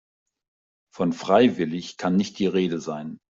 [0.91, 3.19] Von freiwillig kann nicht die Rede sein.